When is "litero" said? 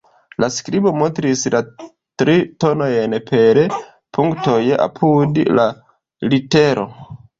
6.33-6.89